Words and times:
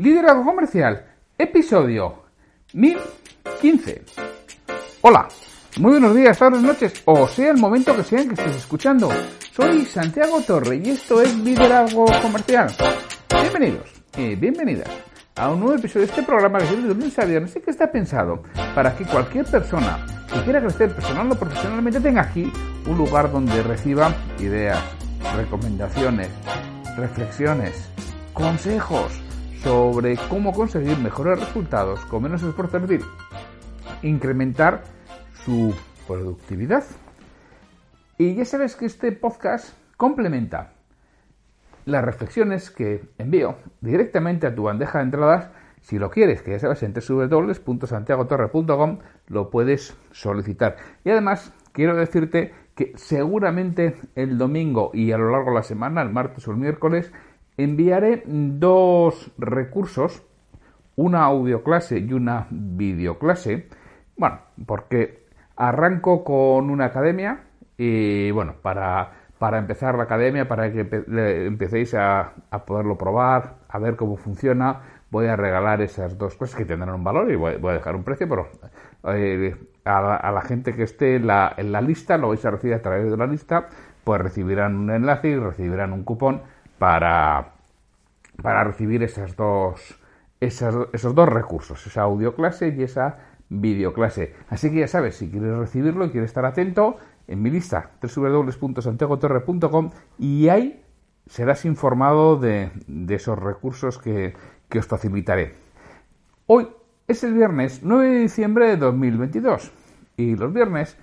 Liderazgo 0.00 0.46
Comercial, 0.46 1.04
episodio 1.36 2.22
1015. 2.72 4.02
Hola, 5.02 5.28
muy 5.76 5.90
buenos 5.90 6.16
días, 6.16 6.38
tardes, 6.38 6.62
noches, 6.62 7.02
o 7.04 7.28
sea 7.28 7.50
el 7.50 7.58
momento 7.58 7.94
que 7.94 8.02
sean 8.02 8.28
que 8.28 8.32
estés 8.32 8.56
escuchando. 8.56 9.10
Soy 9.52 9.84
Santiago 9.84 10.40
Torre 10.40 10.76
y 10.82 10.88
esto 10.88 11.20
es 11.20 11.36
Liderazgo 11.36 12.06
Comercial. 12.22 12.74
Bienvenidos 13.28 13.90
y 14.16 14.36
bienvenidas 14.36 14.88
a 15.36 15.50
un 15.50 15.60
nuevo 15.60 15.74
episodio 15.74 16.06
de 16.06 16.12
este 16.12 16.22
programa 16.22 16.60
que 16.60 16.68
se 16.68 16.76
de 16.76 16.94
lunes 16.94 17.18
a 17.18 17.26
viernes 17.26 17.54
y 17.56 17.60
que 17.60 17.70
está 17.70 17.92
pensado 17.92 18.42
para 18.74 18.96
que 18.96 19.04
cualquier 19.04 19.44
persona 19.44 20.06
que 20.32 20.40
quiera 20.44 20.62
crecer 20.62 20.94
personal 20.94 21.30
o 21.30 21.38
profesionalmente 21.38 22.00
tenga 22.00 22.22
aquí 22.22 22.50
un 22.86 22.96
lugar 22.96 23.30
donde 23.30 23.62
reciba 23.62 24.14
ideas, 24.38 24.82
recomendaciones, 25.36 26.30
reflexiones, 26.96 27.86
consejos, 28.32 29.20
sobre 29.62 30.16
cómo 30.28 30.52
conseguir 30.52 30.98
mejores 30.98 31.40
resultados 31.40 32.00
con 32.06 32.22
menos 32.22 32.42
esfuerzo, 32.42 32.78
es 32.78 33.02
incrementar 34.02 34.82
su 35.44 35.74
productividad. 36.06 36.84
Y 38.16 38.34
ya 38.34 38.44
sabes 38.44 38.76
que 38.76 38.86
este 38.86 39.12
podcast 39.12 39.74
complementa 39.96 40.72
las 41.84 42.04
reflexiones 42.04 42.70
que 42.70 43.02
envío 43.18 43.56
directamente 43.80 44.46
a 44.46 44.54
tu 44.54 44.64
bandeja 44.64 44.98
de 44.98 45.04
entradas. 45.04 45.50
Si 45.82 45.98
lo 45.98 46.10
quieres, 46.10 46.42
que 46.42 46.52
ya 46.52 46.58
sabes, 46.58 46.82
en 46.82 46.92
www.santiagotorre.com 46.92 48.98
lo 49.28 49.50
puedes 49.50 49.96
solicitar. 50.10 50.76
Y 51.04 51.10
además, 51.10 51.52
quiero 51.72 51.96
decirte 51.96 52.52
que 52.74 52.92
seguramente 52.96 53.96
el 54.14 54.38
domingo 54.38 54.90
y 54.92 55.12
a 55.12 55.18
lo 55.18 55.30
largo 55.30 55.50
de 55.50 55.56
la 55.56 55.62
semana, 55.62 56.02
el 56.02 56.10
martes 56.10 56.46
o 56.48 56.50
el 56.50 56.58
miércoles, 56.58 57.12
enviaré 57.64 58.22
dos 58.26 59.30
recursos, 59.38 60.22
una 60.96 61.24
audioclase 61.24 61.98
y 61.98 62.12
una 62.12 62.46
videoclase. 62.50 63.68
Bueno, 64.16 64.40
porque 64.66 65.26
arranco 65.56 66.24
con 66.24 66.70
una 66.70 66.86
academia 66.86 67.44
y 67.76 68.30
bueno, 68.30 68.54
para, 68.60 69.12
para 69.38 69.58
empezar 69.58 69.94
la 69.96 70.04
academia, 70.04 70.46
para 70.46 70.70
que 70.70 70.86
empecéis 71.46 71.94
a, 71.94 72.34
poderlo 72.66 72.98
probar, 72.98 73.56
a 73.68 73.78
ver 73.78 73.96
cómo 73.96 74.16
funciona, 74.16 74.80
voy 75.10 75.26
a 75.26 75.36
regalar 75.36 75.80
esas 75.80 76.18
dos 76.18 76.36
cosas 76.36 76.56
que 76.56 76.64
tendrán 76.64 76.94
un 76.94 77.04
valor 77.04 77.30
y 77.30 77.36
voy, 77.36 77.54
a 77.54 77.72
dejar 77.72 77.96
un 77.96 78.04
precio, 78.04 78.28
pero 78.28 78.48
eh, 79.14 79.56
a, 79.84 80.30
la, 80.30 80.42
gente 80.42 80.74
que 80.74 80.82
esté 80.82 81.16
en 81.16 81.26
la, 81.26 81.54
en 81.56 81.72
la 81.72 81.80
lista, 81.80 82.18
lo 82.18 82.28
vais 82.28 82.44
a 82.44 82.50
recibir 82.50 82.74
a 82.74 82.82
través 82.82 83.10
de 83.10 83.16
la 83.16 83.26
lista, 83.26 83.68
pues 84.04 84.20
recibirán 84.20 84.76
un 84.76 84.90
enlace 84.90 85.28
y 85.28 85.36
recibirán 85.36 85.92
un 85.92 86.04
cupón 86.04 86.42
para, 86.80 87.52
para 88.42 88.64
recibir 88.64 89.06
dos, 89.36 90.00
esos 90.40 91.14
dos 91.14 91.28
recursos, 91.28 91.86
esa 91.86 92.00
audio 92.00 92.34
clase 92.34 92.74
y 92.74 92.82
esa 92.82 93.18
videoclase. 93.50 94.34
Así 94.48 94.70
que 94.70 94.80
ya 94.80 94.88
sabes, 94.88 95.16
si 95.16 95.30
quieres 95.30 95.58
recibirlo 95.58 96.06
y 96.06 96.10
quieres 96.10 96.30
estar 96.30 96.46
atento, 96.46 96.96
en 97.28 97.42
mi 97.42 97.50
lista 97.50 97.90
www.santiagotorre.com 98.00 99.90
y 100.18 100.48
ahí 100.48 100.82
serás 101.26 101.66
informado 101.66 102.36
de, 102.36 102.70
esos 103.10 103.38
recursos 103.38 103.98
que, 103.98 104.32
que 104.70 104.78
os 104.78 104.86
facilitaré. 104.86 105.56
Hoy 106.46 106.66
es 107.06 107.22
el 107.24 107.34
viernes 107.34 107.80
9 107.82 108.08
de 108.08 108.18
diciembre 108.20 108.68
de 108.68 108.78
2022 108.78 109.70
y 110.16 110.34
los 110.34 110.50
viernes 110.50 110.96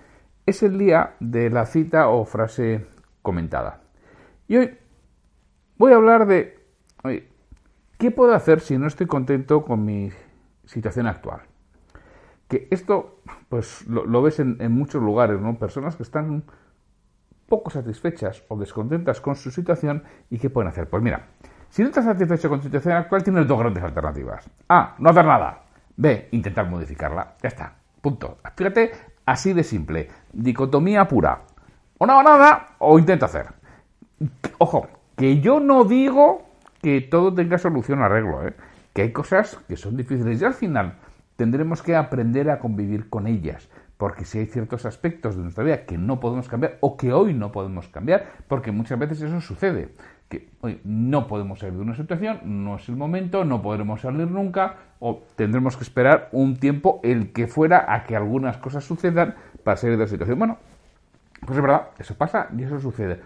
es 0.47 0.63
el 0.63 0.79
día 0.79 1.13
de 1.19 1.51
la 1.51 1.67
cita 1.67 2.07
o 2.07 2.25
frase 2.25 2.87
comentada. 3.21 3.81
Y 4.47 4.57
hoy 4.57 4.77
Voy 5.77 5.93
a 5.93 5.97
hablar 5.97 6.25
de, 6.25 6.57
¿qué 7.99 8.09
puedo 8.09 8.33
hacer 8.33 8.61
si 8.61 8.79
no 8.79 8.87
estoy 8.87 9.05
contento 9.05 9.63
con 9.63 9.85
mi 9.85 10.11
situación 10.65 11.05
actual? 11.05 11.41
Que 12.47 12.67
esto, 12.71 13.21
pues 13.47 13.85
lo, 13.87 14.21
ves 14.23 14.39
en, 14.39 14.71
muchos 14.71 15.03
lugares, 15.03 15.39
¿no? 15.39 15.59
Personas 15.59 15.95
que 15.95 16.01
están 16.01 16.45
poco 17.47 17.69
satisfechas 17.69 18.43
o 18.47 18.57
descontentas 18.57 19.21
con 19.21 19.35
su 19.35 19.51
situación 19.51 20.03
y 20.31 20.39
qué 20.39 20.49
pueden 20.49 20.69
hacer. 20.69 20.89
Pues 20.89 21.03
mira, 21.03 21.27
si 21.69 21.83
no 21.83 21.89
estás 21.89 22.05
satisfecho 22.05 22.49
con 22.49 22.59
tu 22.59 22.65
situación 22.65 22.95
actual, 22.95 23.23
tienes 23.23 23.47
dos 23.47 23.59
grandes 23.59 23.83
alternativas. 23.83 24.49
A, 24.69 24.95
no 24.97 25.11
hacer 25.11 25.25
nada. 25.25 25.63
B, 25.95 26.29
intentar 26.31 26.67
modificarla. 26.67 27.35
Ya 27.43 27.49
está. 27.49 27.75
Punto. 28.01 28.39
Fíjate, 28.55 28.91
así 29.25 29.53
de 29.53 29.63
simple. 29.63 30.09
Dicotomía 30.33 31.07
pura. 31.07 31.43
O 31.99 32.07
no 32.07 32.23
nada 32.23 32.75
o 32.79 32.97
intento 32.97 33.25
hacer. 33.25 33.47
Ojo, 34.57 34.87
que 35.17 35.41
yo 35.41 35.59
no 35.59 35.83
digo 35.83 36.43
que 36.81 37.01
todo 37.01 37.33
tenga 37.33 37.57
solución 37.57 38.01
arreglo, 38.01 38.47
¿eh? 38.47 38.53
que 38.93 39.01
hay 39.01 39.11
cosas 39.11 39.57
que 39.67 39.75
son 39.75 39.97
difíciles 39.97 40.41
y 40.41 40.45
al 40.45 40.53
final 40.53 40.93
tendremos 41.35 41.81
que 41.81 41.95
aprender 41.95 42.49
a 42.49 42.59
convivir 42.59 43.09
con 43.09 43.27
ellas. 43.27 43.67
Porque 43.97 44.25
si 44.25 44.37
hay 44.37 44.45
ciertos 44.45 44.85
aspectos 44.85 45.35
de 45.35 45.41
nuestra 45.41 45.63
vida 45.63 45.85
que 45.85 45.97
no 45.97 46.19
podemos 46.19 46.47
cambiar 46.47 46.77
o 46.81 46.95
que 46.97 47.11
hoy 47.13 47.33
no 47.33 47.51
podemos 47.51 47.87
cambiar, 47.87 48.27
porque 48.47 48.71
muchas 48.71 48.99
veces 48.99 49.23
eso 49.23 49.41
sucede, 49.41 49.89
que 50.29 50.49
hoy 50.61 50.79
no 50.83 51.27
podemos 51.27 51.59
salir 51.59 51.75
de 51.75 51.81
una 51.81 51.95
situación, 51.95 52.41
no 52.43 52.75
es 52.75 52.87
el 52.87 52.95
momento, 52.95 53.43
no 53.43 53.63
podremos 53.63 54.01
salir 54.01 54.29
nunca 54.29 54.75
o 54.99 55.23
tendremos 55.35 55.77
que 55.77 55.83
esperar 55.83 56.29
un 56.31 56.57
tiempo 56.57 56.99
el 57.03 57.33
que 57.33 57.47
fuera 57.47 57.91
a 57.91 58.03
que 58.03 58.15
algunas 58.15 58.57
cosas 58.57 58.83
sucedan 58.83 59.33
para 59.63 59.77
salir 59.77 59.97
de 59.97 60.03
la 60.03 60.09
situación. 60.09 60.37
Bueno, 60.37 60.59
pues 61.45 61.57
es 61.57 61.61
verdad, 61.61 61.89
eso 61.99 62.15
pasa 62.15 62.47
y 62.57 62.63
eso 62.63 62.79
sucede. 62.79 63.21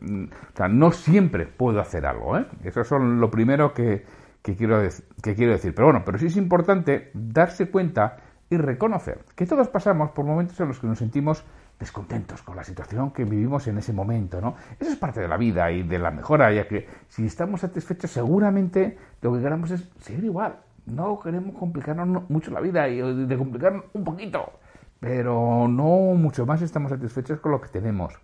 Mm, 0.00 0.24
o 0.24 0.56
sea, 0.56 0.68
no 0.68 0.90
siempre 0.92 1.46
puedo 1.46 1.80
hacer 1.80 2.06
algo, 2.06 2.38
¿eh? 2.38 2.46
Eso 2.64 2.80
es 2.80 2.90
lo 2.90 3.30
primero 3.30 3.72
que, 3.72 4.04
quiero 4.42 4.80
que 5.22 5.34
quiero 5.34 5.52
decir. 5.52 5.74
Pero 5.74 5.88
bueno, 5.88 6.02
pero 6.04 6.18
sí 6.18 6.26
es 6.26 6.36
importante 6.36 7.10
darse 7.14 7.70
cuenta 7.70 8.16
y 8.48 8.56
reconocer 8.56 9.24
que 9.36 9.46
todos 9.46 9.68
pasamos 9.68 10.10
por 10.10 10.24
momentos 10.24 10.58
en 10.60 10.68
los 10.68 10.80
que 10.80 10.86
nos 10.86 10.98
sentimos 10.98 11.44
descontentos 11.78 12.42
con 12.42 12.56
la 12.56 12.64
situación 12.64 13.10
que 13.10 13.24
vivimos 13.24 13.66
en 13.68 13.78
ese 13.78 13.92
momento, 13.92 14.40
¿no? 14.40 14.56
Eso 14.78 14.90
es 14.90 14.96
parte 14.96 15.20
de 15.20 15.28
la 15.28 15.36
vida 15.36 15.70
y 15.70 15.82
de 15.82 15.98
la 15.98 16.10
mejora, 16.10 16.52
ya 16.52 16.66
que 16.66 16.86
si 17.08 17.24
estamos 17.26 17.60
satisfechos 17.60 18.10
seguramente 18.10 18.98
lo 19.22 19.32
que 19.32 19.40
queremos 19.40 19.70
es 19.70 19.88
seguir 20.00 20.24
igual. 20.24 20.56
No 20.86 21.20
queremos 21.20 21.56
complicarnos 21.56 22.28
mucho 22.28 22.50
la 22.50 22.60
vida 22.60 22.88
y 22.88 23.26
de 23.26 23.38
complicarnos 23.38 23.84
un 23.92 24.02
poquito 24.02 24.52
pero 25.00 25.66
no 25.66 26.14
mucho 26.14 26.46
más 26.46 26.62
estamos 26.62 26.90
satisfechos 26.90 27.40
con 27.40 27.52
lo 27.52 27.60
que 27.60 27.68
tenemos. 27.68 28.14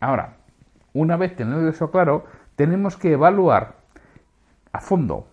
Ahora, 0.00 0.38
una 0.94 1.16
vez 1.16 1.36
teniendo 1.36 1.68
eso 1.68 1.90
claro, 1.90 2.24
tenemos 2.56 2.96
que 2.96 3.12
evaluar 3.12 3.76
a 4.72 4.80
fondo 4.80 5.28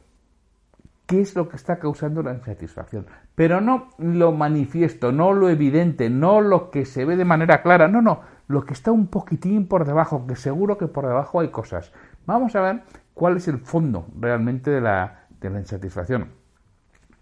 qué 1.06 1.22
es 1.22 1.35
lo 1.35 1.47
que 1.47 1.56
está 1.56 1.79
causando 1.79 2.22
la 2.22 2.33
insatisfacción. 2.33 3.07
Pero 3.33 3.61
no 3.61 3.89
lo 3.97 4.33
manifiesto, 4.33 5.11
no 5.11 5.33
lo 5.33 5.50
evidente, 5.50 6.09
no 6.09 6.41
lo 6.41 6.69
que 6.69 6.85
se 6.85 7.06
ve 7.06 7.16
de 7.16 7.25
manera 7.25 7.61
clara, 7.63 7.88
no, 7.88 8.01
no, 8.01 8.22
lo 8.47 8.66
que 8.66 8.73
está 8.73 8.91
un 8.91 9.07
poquitín 9.07 9.67
por 9.67 9.85
debajo, 9.85 10.27
que 10.27 10.35
seguro 10.35 10.77
que 10.77 10.88
por 10.88 11.07
debajo 11.07 11.39
hay 11.39 11.47
cosas. 11.47 11.94
Vamos 12.25 12.56
a 12.56 12.61
ver 12.61 12.83
cuál 13.13 13.38
es 13.38 13.47
el 13.47 13.59
fondo 13.59 14.06
realmente 14.19 14.69
de 14.69 14.81
la, 14.81 15.27
de 15.39 15.50
la 15.50 15.59
insatisfacción. 15.59 16.31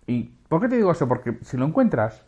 ¿Y 0.08 0.24
por 0.50 0.62
qué 0.62 0.68
te 0.68 0.78
digo 0.78 0.92
eso? 0.92 1.08
Porque 1.08 1.38
si 1.42 1.58
lo 1.58 1.66
encuentras, 1.66 2.26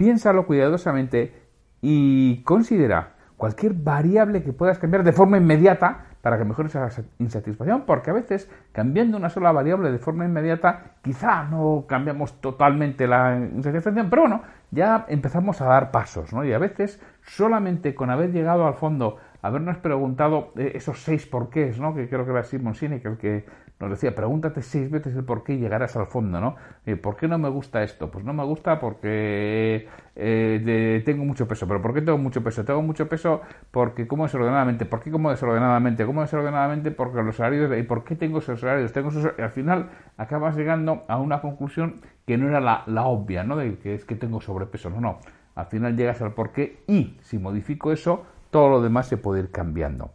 piénsalo 0.00 0.46
cuidadosamente 0.46 1.34
y 1.82 2.42
considera 2.44 3.16
cualquier 3.36 3.74
variable 3.74 4.42
que 4.42 4.54
puedas 4.54 4.78
cambiar 4.78 5.04
de 5.04 5.12
forma 5.12 5.36
inmediata 5.36 6.06
para 6.22 6.38
que 6.38 6.46
mejore 6.46 6.68
esa 6.68 6.88
insatisfacción, 7.18 7.82
porque 7.84 8.08
a 8.08 8.14
veces 8.14 8.50
cambiando 8.72 9.18
una 9.18 9.28
sola 9.28 9.52
variable 9.52 9.92
de 9.92 9.98
forma 9.98 10.24
inmediata 10.24 10.94
quizá 11.02 11.44
no 11.44 11.84
cambiamos 11.86 12.40
totalmente 12.40 13.06
la 13.06 13.36
insatisfacción, 13.36 14.08
pero 14.08 14.22
bueno, 14.22 14.42
ya 14.70 15.04
empezamos 15.08 15.60
a 15.60 15.66
dar 15.66 15.90
pasos, 15.90 16.32
¿no? 16.32 16.46
Y 16.46 16.54
a 16.54 16.58
veces 16.58 16.98
solamente 17.20 17.94
con 17.94 18.08
haber 18.08 18.32
llegado 18.32 18.66
al 18.66 18.74
fondo, 18.74 19.18
habernos 19.42 19.78
preguntado 19.78 20.52
eh, 20.56 20.72
esos 20.74 21.02
seis 21.02 21.26
porqués, 21.26 21.78
¿no? 21.78 21.94
Que 21.94 22.08
creo 22.08 22.24
que 22.24 22.30
era 22.30 22.42
Simon 22.42 22.74
Sinek 22.74 23.04
el 23.06 23.16
que 23.16 23.44
nos 23.80 23.90
decía, 23.90 24.14
pregúntate 24.14 24.60
seis 24.60 24.90
veces 24.90 25.16
el 25.16 25.24
por 25.24 25.42
qué 25.42 25.56
llegarás 25.56 25.96
al 25.96 26.06
fondo, 26.06 26.38
¿no? 26.38 26.56
Eh, 26.84 26.96
¿Por 26.96 27.16
qué 27.16 27.26
no 27.28 27.38
me 27.38 27.48
gusta 27.48 27.82
esto? 27.82 28.10
Pues 28.10 28.26
no 28.26 28.34
me 28.34 28.44
gusta 28.44 28.78
porque 28.78 29.88
eh, 30.16 31.02
tengo 31.06 31.24
mucho 31.24 31.48
peso. 31.48 31.66
¿Pero 31.66 31.80
por 31.80 31.94
qué 31.94 32.02
tengo 32.02 32.18
mucho 32.18 32.44
peso? 32.44 32.62
Tengo 32.62 32.82
mucho 32.82 33.08
peso 33.08 33.40
porque 33.70 34.06
como 34.06 34.24
desordenadamente. 34.24 34.84
¿Por 34.84 35.00
qué 35.00 35.10
como 35.10 35.30
desordenadamente? 35.30 36.04
¿Cómo 36.04 36.20
desordenadamente? 36.20 36.90
Porque 36.90 37.22
los 37.22 37.40
horarios... 37.40 37.70
¿Y 37.78 37.82
por 37.82 38.04
qué 38.04 38.16
tengo 38.16 38.40
esos 38.40 38.62
horarios? 38.62 38.92
Tengo 38.92 39.08
esos... 39.08 39.32
Y 39.38 39.40
al 39.40 39.50
final 39.50 39.88
acabas 40.18 40.56
llegando 40.56 41.04
a 41.08 41.18
una 41.18 41.40
conclusión 41.40 42.02
que 42.26 42.36
no 42.36 42.48
era 42.48 42.60
la, 42.60 42.82
la 42.86 43.06
obvia, 43.06 43.44
¿no? 43.44 43.56
De 43.56 43.78
que 43.78 43.94
es 43.94 44.04
que 44.04 44.14
tengo 44.14 44.42
sobrepeso. 44.42 44.90
No, 44.90 45.00
no. 45.00 45.20
Al 45.54 45.66
final 45.66 45.96
llegas 45.96 46.20
al 46.20 46.34
por 46.34 46.52
qué 46.52 46.82
y 46.86 47.16
si 47.22 47.38
modifico 47.38 47.92
eso, 47.92 48.26
todo 48.50 48.68
lo 48.68 48.82
demás 48.82 49.06
se 49.06 49.16
puede 49.16 49.40
ir 49.40 49.50
cambiando. 49.50 50.10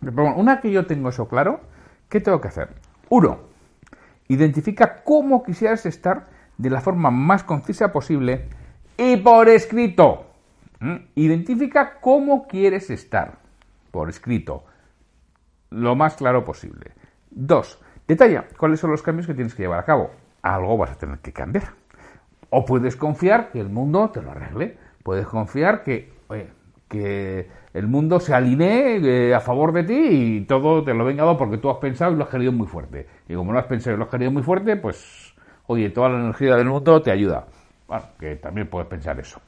Una 0.00 0.60
que 0.60 0.70
yo 0.70 0.86
tengo 0.86 1.08
eso 1.08 1.28
claro, 1.28 1.60
¿qué 2.08 2.20
tengo 2.20 2.40
que 2.40 2.48
hacer? 2.48 2.68
Uno, 3.08 3.40
identifica 4.28 5.02
cómo 5.02 5.42
quisieras 5.42 5.86
estar 5.86 6.28
de 6.58 6.70
la 6.70 6.80
forma 6.80 7.10
más 7.10 7.42
concisa 7.42 7.92
posible 7.92 8.48
y 8.96 9.16
por 9.16 9.48
escrito. 9.48 10.26
¿Mm? 10.80 10.96
Identifica 11.14 12.00
cómo 12.00 12.46
quieres 12.46 12.90
estar 12.90 13.38
por 13.90 14.08
escrito, 14.08 14.64
lo 15.70 15.94
más 15.94 16.16
claro 16.16 16.44
posible. 16.44 16.92
Dos, 17.30 17.80
detalla 18.06 18.46
cuáles 18.58 18.80
son 18.80 18.90
los 18.90 19.02
cambios 19.02 19.26
que 19.26 19.34
tienes 19.34 19.54
que 19.54 19.62
llevar 19.62 19.78
a 19.78 19.84
cabo. 19.84 20.10
Algo 20.42 20.76
vas 20.76 20.90
a 20.90 20.96
tener 20.96 21.18
que 21.20 21.32
cambiar. 21.32 21.74
O 22.50 22.64
puedes 22.64 22.96
confiar 22.96 23.50
que 23.50 23.60
el 23.60 23.68
mundo 23.68 24.10
te 24.10 24.20
lo 24.20 24.32
arregle. 24.32 24.76
Puedes 25.02 25.26
confiar 25.26 25.84
que, 25.84 26.12
que 26.94 27.48
el 27.72 27.88
mundo 27.88 28.20
se 28.20 28.34
alinee 28.34 29.00
eh, 29.02 29.34
a 29.34 29.40
favor 29.40 29.72
de 29.72 29.82
ti 29.82 29.94
y 29.94 30.40
todo 30.42 30.84
te 30.84 30.94
lo 30.94 31.04
venga 31.04 31.24
dado 31.24 31.36
porque 31.36 31.58
tú 31.58 31.68
has 31.70 31.78
pensado 31.78 32.12
y 32.12 32.16
lo 32.16 32.24
has 32.24 32.30
querido 32.30 32.52
muy 32.52 32.66
fuerte. 32.66 33.06
Y 33.28 33.34
como 33.34 33.52
no 33.52 33.58
has 33.58 33.66
pensado 33.66 33.96
y 33.96 33.98
lo 33.98 34.04
has 34.04 34.10
querido 34.10 34.30
muy 34.30 34.42
fuerte, 34.42 34.76
pues, 34.76 35.34
oye, 35.66 35.90
toda 35.90 36.08
la 36.08 36.20
energía 36.20 36.56
del 36.56 36.68
mundo 36.68 37.02
te 37.02 37.10
ayuda. 37.10 37.46
Bueno, 37.88 38.04
que 38.18 38.36
también 38.36 38.68
puedes 38.68 38.88
pensar 38.88 39.18
eso. 39.18 39.40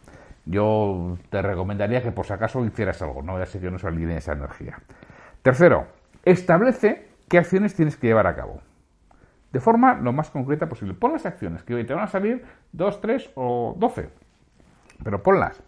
Yo 0.44 1.16
te 1.30 1.40
recomendaría 1.40 2.02
que 2.02 2.12
por 2.12 2.26
si 2.26 2.32
acaso 2.32 2.64
hicieras 2.64 3.00
algo, 3.02 3.22
no 3.22 3.38
ya 3.38 3.46
sé 3.46 3.60
que 3.60 3.70
no 3.70 3.78
se 3.78 3.86
alinee 3.86 4.18
esa 4.18 4.32
energía. 4.32 4.78
Tercero, 5.42 5.86
establece 6.24 7.08
qué 7.28 7.38
acciones 7.38 7.74
tienes 7.74 7.96
que 7.96 8.08
llevar 8.08 8.26
a 8.26 8.34
cabo. 8.34 8.60
De 9.52 9.60
forma 9.60 9.94
lo 9.94 10.12
más 10.12 10.30
concreta 10.30 10.68
posible. 10.68 10.94
Pon 10.94 11.12
las 11.12 11.26
acciones, 11.26 11.62
que 11.62 11.74
hoy 11.74 11.86
te 11.86 11.94
van 11.94 12.04
a 12.04 12.08
salir 12.08 12.44
2, 12.72 13.00
3 13.00 13.30
o 13.36 13.74
12. 13.78 14.10
Pero 15.02 15.22
ponlas. 15.22 15.62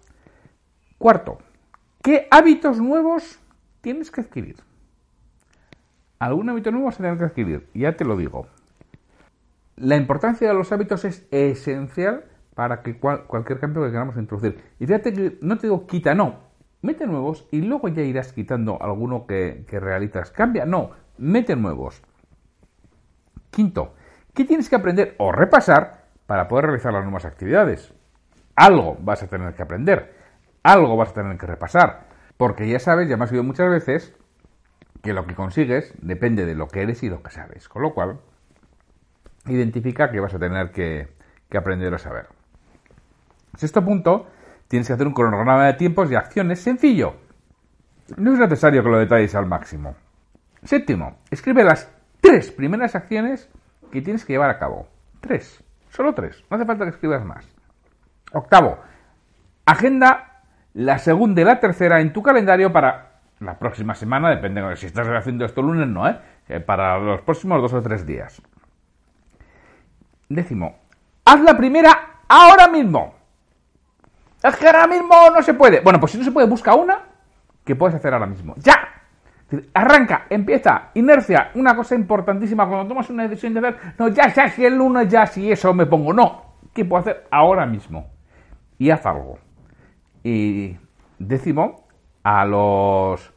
Cuarto, 0.98 1.38
¿Qué 2.08 2.26
hábitos 2.30 2.80
nuevos 2.80 3.38
tienes 3.82 4.10
que 4.10 4.22
adquirir? 4.22 4.56
Algún 6.18 6.48
hábito 6.48 6.70
nuevo 6.70 6.88
a 6.88 6.92
tener 6.92 7.18
que 7.18 7.24
adquirir, 7.24 7.68
ya 7.74 7.98
te 7.98 8.06
lo 8.06 8.16
digo. 8.16 8.46
La 9.76 9.94
importancia 9.94 10.48
de 10.48 10.54
los 10.54 10.72
hábitos 10.72 11.04
es 11.04 11.28
esencial 11.30 12.24
para 12.54 12.80
que 12.80 12.98
cualquier 12.98 13.60
cambio 13.60 13.82
que 13.82 13.90
queramos 13.90 14.16
introducir. 14.16 14.58
Y 14.78 14.86
fíjate 14.86 15.12
que 15.12 15.38
no 15.42 15.58
te 15.58 15.66
digo 15.66 15.86
quita, 15.86 16.14
no. 16.14 16.36
Mete 16.80 17.06
nuevos 17.06 17.46
y 17.50 17.60
luego 17.60 17.88
ya 17.88 18.00
irás 18.00 18.32
quitando 18.32 18.82
alguno 18.82 19.26
que, 19.26 19.66
que 19.68 19.78
realizas. 19.78 20.30
Cambia, 20.30 20.64
no. 20.64 20.92
Mete 21.18 21.56
nuevos. 21.56 22.00
Quinto, 23.50 23.92
¿qué 24.32 24.46
tienes 24.46 24.70
que 24.70 24.76
aprender 24.76 25.14
o 25.18 25.30
repasar 25.30 26.06
para 26.24 26.48
poder 26.48 26.64
realizar 26.64 26.90
las 26.90 27.04
nuevas 27.04 27.26
actividades? 27.26 27.92
Algo 28.56 28.96
vas 28.98 29.22
a 29.22 29.26
tener 29.26 29.52
que 29.52 29.62
aprender 29.62 30.16
algo 30.72 30.96
vas 30.96 31.10
a 31.10 31.14
tener 31.14 31.38
que 31.38 31.46
repasar. 31.46 32.06
Porque 32.36 32.68
ya 32.68 32.78
sabes, 32.78 33.08
ya 33.08 33.16
me 33.16 33.24
has 33.24 33.32
oído 33.32 33.42
muchas 33.42 33.68
veces, 33.68 34.14
que 35.02 35.12
lo 35.12 35.26
que 35.26 35.34
consigues 35.34 35.92
depende 36.00 36.46
de 36.46 36.54
lo 36.54 36.68
que 36.68 36.82
eres 36.82 37.02
y 37.02 37.08
lo 37.08 37.22
que 37.22 37.30
sabes. 37.30 37.68
Con 37.68 37.82
lo 37.82 37.94
cual, 37.94 38.20
identifica 39.46 40.10
que 40.10 40.20
vas 40.20 40.34
a 40.34 40.38
tener 40.38 40.70
que, 40.70 41.08
aprender 41.56 41.92
a 41.94 41.98
saber. 41.98 42.28
Sexto 43.56 43.84
punto, 43.84 44.28
tienes 44.68 44.86
que 44.86 44.92
hacer 44.92 45.06
un 45.06 45.14
cronograma 45.14 45.66
de 45.66 45.74
tiempos 45.74 46.10
y 46.10 46.14
acciones 46.14 46.60
sencillo. 46.60 47.16
No 48.16 48.32
es 48.32 48.38
necesario 48.38 48.82
que 48.82 48.88
lo 48.88 48.98
detalles 48.98 49.34
al 49.34 49.46
máximo. 49.46 49.96
Séptimo, 50.62 51.18
escribe 51.30 51.64
las 51.64 51.90
tres 52.20 52.50
primeras 52.50 52.94
acciones 52.94 53.48
que 53.90 54.02
tienes 54.02 54.24
que 54.24 54.34
llevar 54.34 54.50
a 54.50 54.58
cabo. 54.58 54.88
Tres, 55.20 55.62
solo 55.90 56.14
tres, 56.14 56.44
no 56.50 56.56
hace 56.56 56.66
falta 56.66 56.84
que 56.84 56.90
escribas 56.90 57.24
más. 57.24 57.46
Octavo, 58.32 58.78
agenda 59.64 60.27
la 60.74 60.98
segunda 60.98 61.40
y 61.40 61.44
la 61.44 61.60
tercera 61.60 62.00
en 62.00 62.12
tu 62.12 62.22
calendario 62.22 62.72
para 62.72 63.20
la 63.40 63.58
próxima 63.58 63.94
semana, 63.94 64.30
depende 64.30 64.62
de 64.62 64.76
si 64.76 64.86
estás 64.86 65.06
haciendo 65.08 65.44
esto 65.44 65.62
lunes, 65.62 65.86
no, 65.86 66.08
¿eh? 66.08 66.60
Para 66.60 66.98
los 66.98 67.20
próximos 67.22 67.60
dos 67.62 67.72
o 67.72 67.82
tres 67.82 68.04
días. 68.04 68.42
Décimo, 70.28 70.76
haz 71.24 71.40
la 71.40 71.56
primera 71.56 72.20
ahora 72.28 72.68
mismo. 72.68 73.14
Es 74.42 74.56
que 74.56 74.66
ahora 74.66 74.86
mismo 74.86 75.14
no 75.34 75.42
se 75.42 75.54
puede. 75.54 75.80
Bueno, 75.80 75.98
pues 76.00 76.12
si 76.12 76.18
no 76.18 76.24
se 76.24 76.32
puede, 76.32 76.46
busca 76.46 76.74
una 76.74 77.00
que 77.64 77.76
puedes 77.76 77.94
hacer 77.94 78.12
ahora 78.12 78.26
mismo. 78.26 78.54
¡Ya! 78.58 78.88
Arranca, 79.72 80.26
empieza, 80.28 80.90
inercia, 80.94 81.52
una 81.54 81.74
cosa 81.74 81.94
importantísima 81.94 82.68
cuando 82.68 82.86
tomas 82.86 83.08
una 83.08 83.22
decisión 83.26 83.54
de 83.54 83.60
hacer, 83.60 83.76
no, 83.98 84.08
ya, 84.08 84.28
ya, 84.32 84.48
si 84.50 84.64
el 84.64 84.76
lunes, 84.76 85.08
ya, 85.08 85.26
si 85.26 85.50
eso 85.50 85.72
me 85.72 85.86
pongo, 85.86 86.12
no, 86.12 86.56
¿qué 86.74 86.84
puedo 86.84 87.00
hacer 87.00 87.26
ahora 87.30 87.64
mismo? 87.64 88.08
Y 88.76 88.90
haz 88.90 89.06
algo. 89.06 89.38
Y 90.22 90.76
décimo, 91.18 91.88
a 92.22 92.44
los 92.44 93.32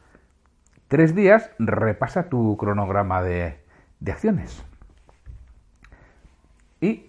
tres 0.88 1.14
días 1.14 1.50
repasa 1.58 2.28
tu 2.28 2.56
cronograma 2.58 3.22
de, 3.22 3.56
acciones. 4.06 4.62
¿Y 6.80 7.06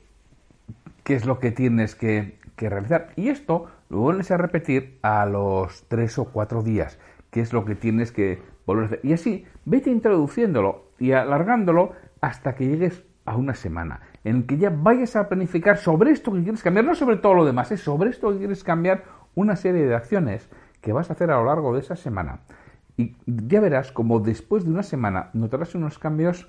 qué 1.03 1.15
es 1.15 1.25
lo 1.25 1.39
que 1.39 1.51
tienes 1.51 1.95
que, 1.95 2.39
realizar? 2.57 3.09
Y 3.17 3.27
esto 3.27 3.67
lo 3.89 3.99
vuelves 3.99 4.31
a 4.31 4.37
repetir 4.37 4.99
a 5.01 5.25
los 5.25 5.83
tres 5.89 6.17
o 6.17 6.25
cuatro 6.31 6.63
días, 6.63 6.97
qué 7.29 7.41
es 7.41 7.51
lo 7.51 7.65
que 7.65 7.75
tienes 7.75 8.13
que 8.13 8.41
volver 8.65 8.83
a 8.83 8.87
hacer. 8.87 8.99
Y 9.03 9.11
así, 9.11 9.45
vete 9.65 9.89
introduciéndolo 9.89 10.91
y 10.97 11.11
alargándolo 11.11 11.91
hasta 12.21 12.55
que 12.55 12.67
llegues 12.67 13.03
a 13.25 13.35
una 13.35 13.53
semana, 13.53 13.99
en 14.23 14.47
que 14.47 14.57
ya 14.57 14.69
vayas 14.69 15.17
a 15.17 15.27
planificar 15.27 15.77
sobre 15.77 16.11
esto 16.11 16.31
que 16.31 16.43
quieres 16.43 16.63
cambiar, 16.63 16.85
no 16.85 16.95
sobre 16.95 17.17
todo 17.17 17.33
lo 17.33 17.45
demás, 17.45 17.71
es 17.73 17.81
sobre 17.81 18.09
esto 18.09 18.31
que 18.31 18.37
quieres 18.37 18.63
cambiar 18.63 19.03
una 19.35 19.55
serie 19.55 19.85
de 19.85 19.95
acciones 19.95 20.49
que 20.81 20.93
vas 20.93 21.09
a 21.09 21.13
hacer 21.13 21.31
a 21.31 21.37
lo 21.37 21.45
largo 21.45 21.73
de 21.73 21.79
esa 21.79 21.95
semana. 21.95 22.39
Y 22.97 23.15
ya 23.25 23.59
verás 23.59 23.91
como 23.91 24.19
después 24.19 24.65
de 24.65 24.69
una 24.69 24.83
semana 24.83 25.29
notarás 25.33 25.75
unos 25.75 25.97
cambios 25.97 26.47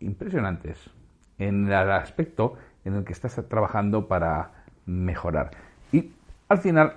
impresionantes 0.00 0.90
en 1.38 1.66
el 1.66 1.90
aspecto 1.92 2.54
en 2.84 2.94
el 2.94 3.04
que 3.04 3.12
estás 3.12 3.40
trabajando 3.48 4.08
para 4.08 4.64
mejorar. 4.84 5.50
Y 5.92 6.12
al 6.48 6.58
final, 6.58 6.96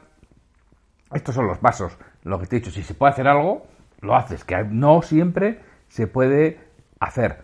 estos 1.14 1.36
son 1.36 1.48
los 1.48 1.58
pasos. 1.58 1.98
Lo 2.24 2.40
que 2.40 2.46
te 2.46 2.58
he 2.58 2.60
dicho, 2.60 2.72
si 2.72 2.84
se 2.84 2.94
puede 2.94 3.14
hacer 3.14 3.28
algo, 3.28 3.66
lo 4.02 4.16
haces, 4.16 4.44
que 4.44 4.64
no 4.64 5.02
siempre 5.02 5.60
se 5.88 6.08
puede 6.08 6.60
hacer. 7.00 7.44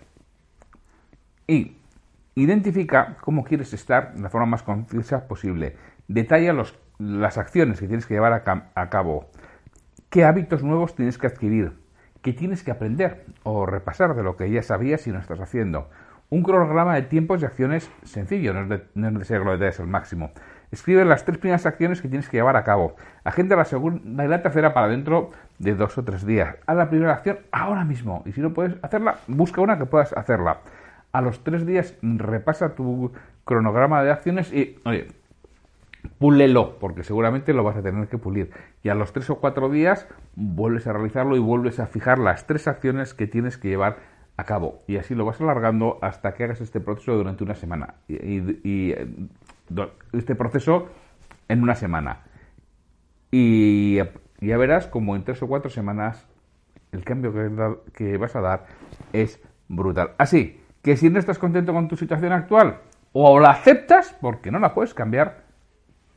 Y 1.48 1.78
identifica 2.36 3.18
cómo 3.22 3.44
quieres 3.44 3.74
estar 3.74 4.14
de 4.14 4.22
la 4.22 4.30
forma 4.30 4.48
más 4.48 4.64
concisa 4.64 5.28
posible. 5.28 5.76
Detalla 6.08 6.54
los 6.54 6.78
las 7.00 7.38
acciones 7.38 7.80
que 7.80 7.88
tienes 7.88 8.06
que 8.06 8.14
llevar 8.14 8.34
a, 8.34 8.90
cabo, 8.90 9.30
qué 10.10 10.24
hábitos 10.24 10.64
nuevos 10.64 10.96
tienes 10.96 11.18
que 11.18 11.28
adquirir, 11.28 11.74
qué 12.22 12.34
tienes 12.34 12.64
que 12.64 12.72
aprender 12.72 13.26
o 13.44 13.66
repasar 13.66 14.16
de 14.16 14.24
lo 14.24 14.38
que 14.38 14.50
ya 14.50 14.64
sabías 14.64 15.06
y 15.08 15.12
no 15.12 15.20
estás 15.20 15.40
haciendo. 15.40 15.90
Un 16.30 16.42
cronograma 16.42 16.96
de 16.96 17.04
tiempos 17.04 17.42
y 17.42 17.46
acciones 17.46 17.90
sencillo, 18.04 18.54
no 18.54 18.74
es, 18.74 18.82
necesario 18.96 19.44
que 19.44 19.46
lo 19.46 19.52
detalles 19.52 19.80
al 19.80 19.88
máximo. 19.88 20.32
Escribe 20.72 21.06
las 21.06 21.24
tres 21.24 21.38
primeras 21.38 21.66
acciones 21.66 22.02
que 22.02 22.08
tienes 22.08 22.28
que 22.28 22.38
llevar 22.38 22.56
a 22.56 22.64
cabo. 22.64 22.96
Agenda 23.24 23.56
la 23.56 23.66
segunda 23.66 24.26
y 24.26 24.28
la 24.28 24.42
tercera 24.42 24.74
para 24.74 24.88
dentro 24.88 25.30
de 25.60 25.76
dos 25.76 25.98
o 25.98 26.04
tres 26.04 26.26
días. 26.26 26.56
Haz 26.66 26.76
la 26.76 26.90
primera 26.90 27.14
acción 27.14 27.40
ahora 27.52 27.86
mismo. 27.86 28.24
Y 28.26 28.32
si 28.32 28.42
no 28.42 28.54
puedes 28.54 28.76
hacerla, 28.82 29.20
busca 29.28 29.62
una 29.62 29.78
que 29.78 29.86
puedas 29.86 30.14
hacerla. 30.14 30.62
A 31.12 31.22
los 31.22 31.44
tres 31.44 31.66
días 31.66 31.94
repasa 32.02 32.74
tu 32.74 33.14
cronograma 33.46 34.04
de 34.04 34.12
acciones 34.12 34.52
y, 34.52 34.80
oye, 34.84 35.08
púlelo, 36.10 36.78
porque 36.80 37.04
seguramente 37.04 37.54
lo 37.54 37.64
vas 37.64 37.78
a 37.78 37.82
tener 37.82 38.08
que 38.08 38.18
pulir. 38.18 38.52
Y 38.84 38.90
a 38.90 38.96
los 38.96 39.14
tres 39.14 39.30
o 39.30 39.40
cuatro 39.40 39.70
días 39.70 40.08
vuelves 40.36 40.88
a 40.88 40.94
realizarlo 40.94 41.36
y 41.36 41.40
vuelves 41.40 41.80
a 41.80 41.88
fijar 41.88 42.20
las 42.20 42.48
tres 42.48 42.68
acciones 42.68 43.14
que 43.14 43.28
tienes 43.28 43.58
que 43.58 43.70
llevar 43.70 43.98
a 44.38 44.44
cabo. 44.44 44.84
Y 44.88 44.98
así 44.98 45.16
lo 45.16 45.26
vas 45.26 45.40
alargando 45.42 46.00
hasta 46.02 46.34
que 46.34 46.44
hagas 46.44 46.62
este 46.62 46.80
proceso 46.80 47.16
durante 47.16 47.44
una 47.44 47.56
semana. 47.56 47.96
Y, 48.08 48.92
eh, 48.92 49.08
este 50.14 50.36
proceso 50.36 50.90
en 51.48 51.64
una 51.64 51.76
semana. 51.76 52.24
Y 53.32 53.98
ya 54.42 54.58
verás 54.58 54.88
como 54.88 55.16
en 55.16 55.24
tres 55.24 55.42
o 55.44 55.48
cuatro 55.48 55.70
semanas 55.70 56.28
el 56.92 57.04
cambio 57.04 57.34
que, 57.34 57.50
que 57.94 58.18
vas 58.18 58.36
a 58.36 58.42
dar 58.42 58.66
es 59.14 59.42
brutal. 59.68 60.12
Así 60.18 60.62
que 60.82 60.98
si 60.98 61.10
no 61.10 61.20
estás 61.20 61.40
contento 61.40 61.74
con 61.74 61.88
tu 61.88 61.98
situación 61.98 62.32
actual, 62.32 62.80
o 63.18 63.40
la 63.40 63.52
aceptas 63.52 64.14
porque 64.20 64.52
no 64.52 64.60
la 64.60 64.74
puedes 64.74 64.94
cambiar, 64.94 65.45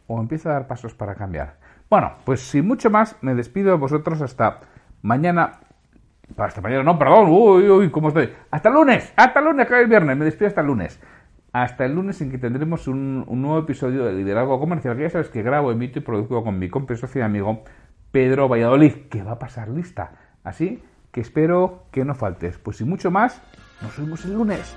o 0.08 0.20
empieza 0.20 0.50
a 0.50 0.54
dar 0.54 0.66
pasos 0.66 0.94
para 0.94 1.14
cambiar. 1.14 1.58
Bueno, 1.88 2.14
pues 2.24 2.40
sin 2.40 2.66
mucho 2.66 2.90
más, 2.90 3.16
me 3.20 3.34
despido 3.34 3.70
de 3.70 3.76
vosotros 3.76 4.20
hasta 4.20 4.60
mañana 5.02 5.60
Para 6.34 6.48
esta 6.48 6.60
mañana, 6.60 6.82
no, 6.82 6.98
perdón, 6.98 7.28
uy, 7.30 7.70
uy, 7.70 7.90
¿cómo 7.90 8.08
estoy? 8.08 8.30
Hasta 8.50 8.68
el 8.68 8.74
lunes, 8.74 9.12
hasta 9.16 9.38
el 9.38 9.46
lunes, 9.46 9.66
acá 9.66 9.80
el 9.80 9.86
viernes, 9.86 10.16
me 10.16 10.24
despido 10.24 10.48
hasta 10.48 10.60
el 10.60 10.66
lunes. 10.66 11.00
Hasta 11.52 11.86
el 11.86 11.94
lunes 11.94 12.20
en 12.20 12.30
que 12.30 12.36
tendremos 12.36 12.86
un, 12.88 13.24
nuevo 13.26 13.58
episodio 13.60 14.04
de 14.04 14.12
Liderazgo 14.12 14.60
Comercial, 14.60 14.96
que 14.96 15.04
ya 15.04 15.10
sabes 15.10 15.30
que 15.30 15.42
grabo, 15.42 15.72
emito 15.72 15.98
y 15.98 16.02
produzco 16.02 16.44
con 16.44 16.58
mi 16.58 16.68
compa 16.68 16.94
y 17.14 17.20
amigo 17.20 17.62
Pedro 18.10 18.48
Valladolid, 18.48 19.08
que 19.08 19.22
va 19.22 19.32
a 19.32 19.38
pasar 19.38 19.68
lista. 19.68 20.12
Así 20.44 20.82
que 21.10 21.20
espero 21.22 21.84
que 21.90 22.04
no 22.04 22.14
faltes. 22.14 22.58
Pues 22.58 22.76
sin 22.76 22.88
mucho 22.88 23.10
más, 23.10 23.42
nos 23.80 23.96
vemos 23.96 24.24
el 24.26 24.34
lunes. 24.34 24.76